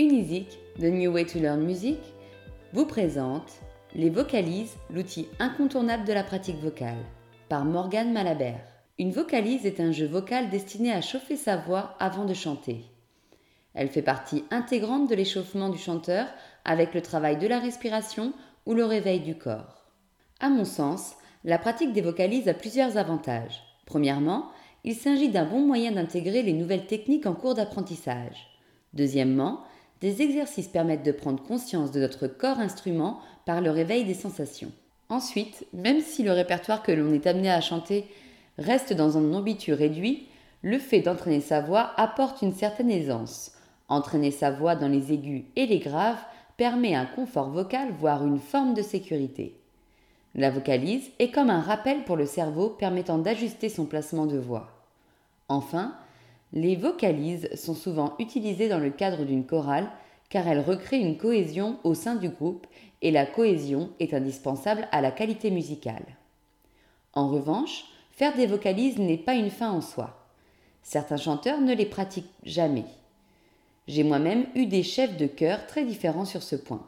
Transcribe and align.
Unisic, 0.00 0.58
The 0.78 0.84
New 0.84 1.12
Way 1.12 1.26
to 1.26 1.38
Learn 1.40 1.60
Music, 1.60 1.98
vous 2.72 2.86
présente 2.86 3.60
Les 3.94 4.08
vocalises, 4.08 4.78
l'outil 4.88 5.28
incontournable 5.38 6.06
de 6.06 6.14
la 6.14 6.24
pratique 6.24 6.56
vocale, 6.56 7.04
par 7.50 7.66
Morgane 7.66 8.10
Malabert. 8.10 8.64
Une 8.98 9.10
vocalise 9.10 9.66
est 9.66 9.78
un 9.78 9.92
jeu 9.92 10.06
vocal 10.06 10.48
destiné 10.48 10.90
à 10.90 11.02
chauffer 11.02 11.36
sa 11.36 11.58
voix 11.58 11.96
avant 11.98 12.24
de 12.24 12.32
chanter. 12.32 12.86
Elle 13.74 13.90
fait 13.90 14.00
partie 14.00 14.42
intégrante 14.50 15.10
de 15.10 15.14
l'échauffement 15.14 15.68
du 15.68 15.76
chanteur 15.76 16.28
avec 16.64 16.94
le 16.94 17.02
travail 17.02 17.36
de 17.36 17.46
la 17.46 17.58
respiration 17.58 18.32
ou 18.64 18.72
le 18.72 18.86
réveil 18.86 19.20
du 19.20 19.36
corps. 19.36 19.84
À 20.40 20.48
mon 20.48 20.64
sens, 20.64 21.12
la 21.44 21.58
pratique 21.58 21.92
des 21.92 22.00
vocalises 22.00 22.48
a 22.48 22.54
plusieurs 22.54 22.96
avantages. 22.96 23.62
Premièrement, 23.84 24.46
il 24.82 24.94
s'agit 24.94 25.28
d'un 25.28 25.44
bon 25.44 25.60
moyen 25.60 25.92
d'intégrer 25.92 26.42
les 26.42 26.54
nouvelles 26.54 26.86
techniques 26.86 27.26
en 27.26 27.34
cours 27.34 27.52
d'apprentissage. 27.52 28.46
Deuxièmement, 28.94 29.60
des 30.00 30.22
exercices 30.22 30.68
permettent 30.68 31.04
de 31.04 31.12
prendre 31.12 31.42
conscience 31.42 31.90
de 31.90 32.00
notre 32.00 32.26
corps 32.26 32.58
instrument 32.58 33.20
par 33.44 33.60
le 33.60 33.70
réveil 33.70 34.04
des 34.04 34.14
sensations. 34.14 34.72
Ensuite, 35.08 35.66
même 35.72 36.00
si 36.00 36.22
le 36.22 36.32
répertoire 36.32 36.82
que 36.82 36.92
l'on 36.92 37.12
est 37.12 37.26
amené 37.26 37.50
à 37.50 37.60
chanter 37.60 38.06
reste 38.58 38.92
dans 38.92 39.18
un 39.18 39.34
ambitu 39.34 39.72
réduit, 39.72 40.28
le 40.62 40.78
fait 40.78 41.00
d'entraîner 41.00 41.40
sa 41.40 41.60
voix 41.60 41.92
apporte 41.96 42.42
une 42.42 42.54
certaine 42.54 42.90
aisance. 42.90 43.52
Entraîner 43.88 44.30
sa 44.30 44.50
voix 44.50 44.76
dans 44.76 44.88
les 44.88 45.12
aigus 45.12 45.44
et 45.56 45.66
les 45.66 45.78
graves 45.78 46.22
permet 46.56 46.94
un 46.94 47.06
confort 47.06 47.50
vocal, 47.50 47.88
voire 47.98 48.24
une 48.24 48.38
forme 48.38 48.74
de 48.74 48.82
sécurité. 48.82 49.56
La 50.34 50.50
vocalise 50.50 51.10
est 51.18 51.30
comme 51.30 51.50
un 51.50 51.60
rappel 51.60 52.04
pour 52.04 52.16
le 52.16 52.26
cerveau 52.26 52.68
permettant 52.68 53.18
d'ajuster 53.18 53.68
son 53.68 53.86
placement 53.86 54.26
de 54.26 54.38
voix. 54.38 54.68
Enfin, 55.48 55.96
les 56.52 56.76
vocalises 56.76 57.48
sont 57.54 57.74
souvent 57.74 58.14
utilisées 58.18 58.68
dans 58.68 58.78
le 58.78 58.90
cadre 58.90 59.24
d'une 59.24 59.46
chorale 59.46 59.88
car 60.28 60.46
elles 60.48 60.60
recréent 60.60 61.06
une 61.06 61.16
cohésion 61.16 61.78
au 61.84 61.94
sein 61.94 62.14
du 62.14 62.28
groupe 62.28 62.66
et 63.02 63.10
la 63.10 63.26
cohésion 63.26 63.90
est 63.98 64.14
indispensable 64.14 64.88
à 64.92 65.00
la 65.00 65.10
qualité 65.10 65.50
musicale. 65.50 66.04
En 67.14 67.28
revanche, 67.28 67.84
faire 68.12 68.36
des 68.36 68.46
vocalises 68.46 68.98
n'est 68.98 69.18
pas 69.18 69.34
une 69.34 69.50
fin 69.50 69.70
en 69.70 69.80
soi. 69.80 70.16
Certains 70.82 71.16
chanteurs 71.16 71.60
ne 71.60 71.74
les 71.74 71.86
pratiquent 71.86 72.32
jamais. 72.44 72.84
J'ai 73.88 74.04
moi-même 74.04 74.46
eu 74.54 74.66
des 74.66 74.82
chefs 74.82 75.16
de 75.16 75.26
chœur 75.26 75.66
très 75.66 75.84
différents 75.84 76.24
sur 76.24 76.42
ce 76.42 76.56
point. 76.56 76.86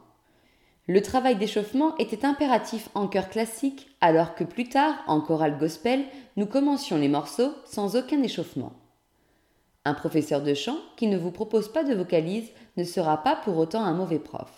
Le 0.87 1.01
travail 1.01 1.37
d'échauffement 1.37 1.97
était 1.97 2.25
impératif 2.25 2.89
en 2.93 3.07
chœur 3.07 3.29
classique, 3.29 3.89
alors 4.01 4.35
que 4.35 4.43
plus 4.43 4.67
tard, 4.67 4.95
en 5.07 5.21
chorale 5.21 5.57
gospel, 5.57 6.03
nous 6.35 6.45
commencions 6.45 6.97
les 6.97 7.07
morceaux 7.07 7.53
sans 7.65 7.95
aucun 7.95 8.21
échauffement. 8.21 8.73
Un 9.85 9.93
professeur 9.93 10.41
de 10.41 10.53
chant 10.53 10.77
qui 10.95 11.07
ne 11.07 11.17
vous 11.17 11.31
propose 11.31 11.71
pas 11.71 11.83
de 11.83 11.93
vocalise 11.93 12.49
ne 12.77 12.85
sera 12.85 13.21
pas 13.21 13.35
pour 13.35 13.57
autant 13.57 13.83
un 13.83 13.93
mauvais 13.93 14.19
prof. 14.19 14.51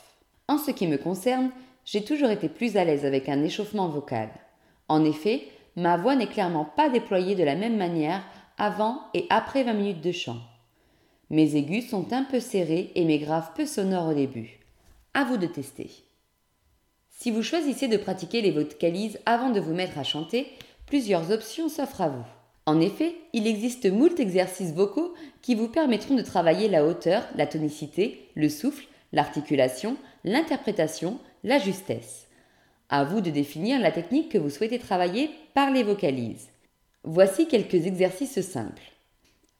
En 0.47 0.59
ce 0.59 0.69
qui 0.69 0.87
me 0.87 0.97
concerne, 0.97 1.49
j'ai 1.83 2.03
toujours 2.03 2.29
été 2.29 2.47
plus 2.47 2.77
à 2.77 2.85
l'aise 2.85 3.05
avec 3.05 3.27
un 3.27 3.41
échauffement 3.43 3.87
vocal. 3.87 4.29
En 4.87 5.03
effet, 5.03 5.47
ma 5.75 5.97
voix 5.97 6.15
n'est 6.15 6.27
clairement 6.27 6.65
pas 6.65 6.89
déployée 6.89 7.33
de 7.33 7.43
la 7.43 7.55
même 7.55 7.77
manière 7.77 8.23
avant 8.59 9.01
et 9.15 9.25
après 9.31 9.63
20 9.63 9.73
minutes 9.73 10.01
de 10.01 10.11
chant. 10.11 10.37
Mes 11.31 11.55
aigus 11.55 11.89
sont 11.89 12.13
un 12.13 12.23
peu 12.23 12.39
serrés 12.39 12.91
et 12.93 13.03
mes 13.03 13.17
graves 13.17 13.51
peu 13.55 13.65
sonores 13.65 14.09
au 14.09 14.13
début. 14.13 14.59
À 15.15 15.23
vous 15.23 15.37
de 15.37 15.47
tester. 15.47 15.89
Si 17.09 17.31
vous 17.31 17.41
choisissez 17.41 17.87
de 17.87 17.97
pratiquer 17.97 18.41
les 18.41 18.51
vocalises 18.51 19.19
avant 19.25 19.49
de 19.49 19.59
vous 19.59 19.73
mettre 19.73 19.97
à 19.97 20.03
chanter, 20.03 20.47
plusieurs 20.85 21.31
options 21.31 21.67
s'offrent 21.67 22.01
à 22.01 22.09
vous. 22.09 22.25
En 22.67 22.81
effet, 22.81 23.15
il 23.33 23.45
existe 23.45 23.85
moult 23.85 24.19
exercices 24.19 24.73
vocaux 24.73 25.13
qui 25.43 25.53
vous 25.53 25.67
permettront 25.67 26.15
de 26.15 26.23
travailler 26.23 26.67
la 26.67 26.83
hauteur, 26.83 27.27
la 27.35 27.45
tonicité, 27.45 28.27
le 28.33 28.49
souffle, 28.49 28.85
l'articulation, 29.13 29.97
l'interprétation, 30.23 31.19
la 31.43 31.59
justesse. 31.59 32.27
À 32.89 33.03
vous 33.03 33.21
de 33.21 33.29
définir 33.29 33.79
la 33.79 33.91
technique 33.91 34.29
que 34.29 34.39
vous 34.39 34.49
souhaitez 34.49 34.79
travailler 34.79 35.29
par 35.53 35.69
les 35.69 35.83
vocalises. 35.83 36.49
Voici 37.03 37.47
quelques 37.47 37.85
exercices 37.85 38.41
simples. 38.41 38.81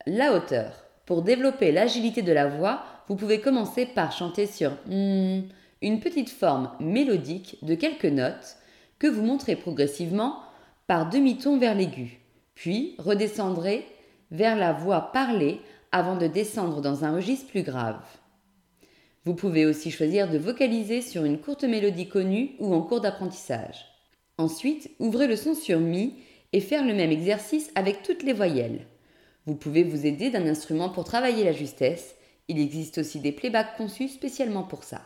La 0.08 0.34
hauteur. 0.34 0.84
Pour 1.06 1.22
développer 1.22 1.72
l'agilité 1.72 2.24
de 2.24 2.32
la 2.32 2.48
voix, 2.48 2.84
vous 3.08 3.16
pouvez 3.16 3.40
commencer 3.40 3.86
par 3.86 4.12
chanter 4.12 4.48
sur 4.48 4.72
mm, 4.88 5.42
une 5.84 6.00
petite 6.00 6.32
forme 6.32 6.72
mélodique 6.80 7.58
de 7.62 7.76
quelques 7.76 8.06
notes 8.06 8.58
que 8.98 9.06
vous 9.06 9.22
montrez 9.22 9.56
progressivement 9.56 10.40
par 10.88 11.08
demi-ton 11.08 11.60
vers 11.60 11.76
l'aigu 11.76 12.25
puis 12.56 12.96
redescendrez 12.98 13.86
vers 14.32 14.56
la 14.56 14.74
voix 14.74 15.12
parlée 15.12 15.62
avant 15.92 16.18
de 16.18 16.28
descendre 16.28 16.82
dans 16.82 17.06
un 17.06 17.16
registre 17.16 17.48
plus 17.48 17.64
grave. 17.64 18.02
Vous 19.24 19.34
pouvez 19.34 19.66
aussi 19.66 19.92
choisir 19.92 20.30
de 20.30 20.38
vocaliser 20.38 21.02
sur 21.02 21.26
une 21.26 21.40
courte 21.40 21.64
mélodie 21.64 22.10
connue 22.10 22.52
ou 22.60 22.74
en 22.74 22.82
cours 22.82 23.02
d'apprentissage. 23.02 23.86
Ensuite, 24.38 24.92
ouvrez 25.00 25.28
le 25.28 25.36
son 25.36 25.56
sur 25.56 25.80
Mi 25.80 26.16
et 26.54 26.60
faire 26.60 26.86
le 26.86 26.94
même 26.94 27.12
exercice 27.12 27.72
avec 27.76 28.04
toutes 28.04 28.24
les 28.24 28.34
voyelles. 28.34 28.86
Vous 29.46 29.56
pouvez 29.56 29.84
vous 29.84 30.06
aider 30.06 30.30
d'un 30.30 30.48
instrument 30.48 30.90
pour 30.90 31.04
travailler 31.04 31.44
la 31.44 31.54
justesse. 31.54 32.16
Il 32.48 32.60
existe 32.60 33.00
aussi 33.00 33.20
des 33.20 33.32
playbacks 33.32 33.78
conçus 33.78 34.10
spécialement 34.10 34.64
pour 34.64 34.84
ça. 34.84 35.02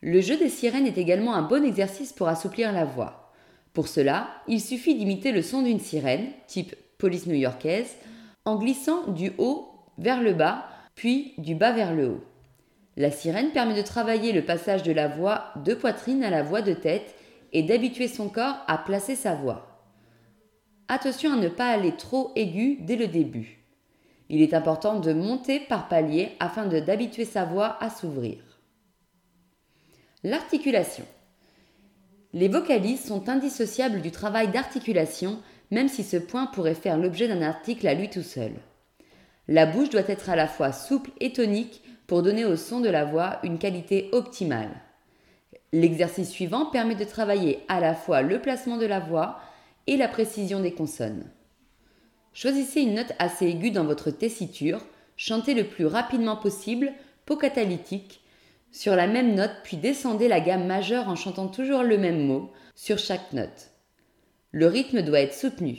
Le 0.00 0.20
jeu 0.20 0.36
des 0.36 0.50
sirènes 0.50 0.86
est 0.86 0.98
également 0.98 1.34
un 1.34 1.42
bon 1.42 1.64
exercice 1.64 2.12
pour 2.12 2.28
assouplir 2.28 2.72
la 2.72 2.84
voix. 2.84 3.25
Pour 3.76 3.88
cela, 3.88 4.30
il 4.48 4.62
suffit 4.62 4.94
d'imiter 4.94 5.32
le 5.32 5.42
son 5.42 5.60
d'une 5.60 5.80
sirène, 5.80 6.30
type 6.46 6.74
police 6.96 7.26
new-yorkaise, 7.26 7.94
en 8.46 8.56
glissant 8.56 9.08
du 9.08 9.32
haut 9.36 9.68
vers 9.98 10.22
le 10.22 10.32
bas, 10.32 10.66
puis 10.94 11.34
du 11.36 11.54
bas 11.54 11.72
vers 11.72 11.94
le 11.94 12.08
haut. 12.08 12.24
La 12.96 13.10
sirène 13.10 13.50
permet 13.50 13.76
de 13.76 13.86
travailler 13.86 14.32
le 14.32 14.46
passage 14.46 14.82
de 14.82 14.92
la 14.92 15.08
voix 15.08 15.52
de 15.62 15.74
poitrine 15.74 16.24
à 16.24 16.30
la 16.30 16.42
voix 16.42 16.62
de 16.62 16.72
tête 16.72 17.16
et 17.52 17.64
d'habituer 17.64 18.08
son 18.08 18.30
corps 18.30 18.56
à 18.66 18.78
placer 18.78 19.14
sa 19.14 19.34
voix. 19.34 19.84
Attention 20.88 21.34
à 21.34 21.36
ne 21.36 21.50
pas 21.50 21.68
aller 21.68 21.92
trop 21.92 22.32
aigu 22.34 22.78
dès 22.80 22.96
le 22.96 23.08
début. 23.08 23.58
Il 24.30 24.40
est 24.40 24.54
important 24.54 25.00
de 25.00 25.12
monter 25.12 25.60
par 25.60 25.88
palier 25.88 26.30
afin 26.40 26.64
d'habituer 26.64 27.26
sa 27.26 27.44
voix 27.44 27.76
à 27.82 27.90
s'ouvrir. 27.90 28.38
L'articulation. 30.24 31.04
Les 32.36 32.48
vocalises 32.48 33.02
sont 33.02 33.30
indissociables 33.30 34.02
du 34.02 34.10
travail 34.10 34.48
d'articulation, 34.48 35.38
même 35.70 35.88
si 35.88 36.04
ce 36.04 36.18
point 36.18 36.44
pourrait 36.44 36.74
faire 36.74 36.98
l'objet 36.98 37.28
d'un 37.28 37.40
article 37.40 37.88
à 37.88 37.94
lui 37.94 38.10
tout 38.10 38.22
seul. 38.22 38.52
La 39.48 39.64
bouche 39.64 39.88
doit 39.88 40.06
être 40.06 40.28
à 40.28 40.36
la 40.36 40.46
fois 40.46 40.70
souple 40.70 41.12
et 41.18 41.32
tonique 41.32 41.82
pour 42.06 42.22
donner 42.22 42.44
au 42.44 42.56
son 42.56 42.80
de 42.80 42.90
la 42.90 43.06
voix 43.06 43.38
une 43.42 43.56
qualité 43.56 44.10
optimale. 44.12 44.68
L'exercice 45.72 46.28
suivant 46.28 46.66
permet 46.66 46.94
de 46.94 47.04
travailler 47.04 47.60
à 47.68 47.80
la 47.80 47.94
fois 47.94 48.20
le 48.20 48.38
placement 48.38 48.76
de 48.76 48.84
la 48.84 49.00
voix 49.00 49.40
et 49.86 49.96
la 49.96 50.06
précision 50.06 50.60
des 50.60 50.74
consonnes. 50.74 51.24
Choisissez 52.34 52.82
une 52.82 52.96
note 52.96 53.14
assez 53.18 53.46
aiguë 53.46 53.70
dans 53.70 53.86
votre 53.86 54.10
tessiture, 54.10 54.84
chantez 55.16 55.54
le 55.54 55.64
plus 55.64 55.86
rapidement 55.86 56.36
possible, 56.36 56.92
peau 57.24 57.36
catalytique, 57.36 58.20
sur 58.76 58.94
la 58.94 59.06
même 59.06 59.34
note, 59.34 59.62
puis 59.64 59.78
descendez 59.78 60.28
la 60.28 60.40
gamme 60.40 60.66
majeure 60.66 61.08
en 61.08 61.16
chantant 61.16 61.48
toujours 61.48 61.82
le 61.82 61.96
même 61.96 62.26
mot 62.26 62.50
sur 62.74 62.98
chaque 62.98 63.32
note. 63.32 63.70
Le 64.52 64.66
rythme 64.66 65.00
doit 65.00 65.20
être 65.20 65.32
soutenu. 65.32 65.78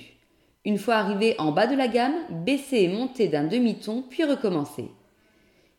Une 0.65 0.79
fois 0.79 0.95
arrivé 0.95 1.35
en 1.37 1.51
bas 1.51 1.67
de 1.67 1.75
la 1.75 1.87
gamme, 1.87 2.15
baissez 2.43 2.77
et 2.77 2.87
montez 2.87 3.27
d'un 3.27 3.43
demi-ton, 3.43 4.01
puis 4.01 4.23
recommencez. 4.23 4.89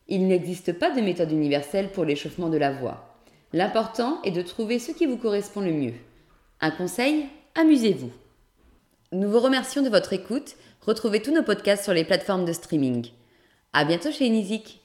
Il 0.07 0.27
n'existe 0.27 0.71
pas 0.71 0.91
de 0.91 1.01
méthode 1.01 1.33
universelle 1.33 1.91
pour 1.91 2.05
l'échauffement 2.05 2.47
de 2.47 2.57
la 2.57 2.71
voix. 2.71 3.19
L'important 3.51 4.21
est 4.23 4.31
de 4.31 4.41
trouver 4.41 4.79
ce 4.79 4.93
qui 4.93 5.05
vous 5.05 5.17
correspond 5.17 5.59
le 5.59 5.73
mieux. 5.73 5.95
Un 6.61 6.71
conseil 6.71 7.25
Amusez-vous. 7.53 8.11
Nous 9.11 9.29
vous 9.29 9.41
remercions 9.41 9.81
de 9.81 9.89
votre 9.89 10.13
écoute. 10.13 10.55
Retrouvez 10.79 11.21
tous 11.21 11.33
nos 11.33 11.43
podcasts 11.43 11.83
sur 11.83 11.93
les 11.93 12.05
plateformes 12.05 12.45
de 12.45 12.53
streaming. 12.53 13.07
À 13.73 13.83
bientôt 13.83 14.09
chez 14.09 14.27
Inizik. 14.27 14.77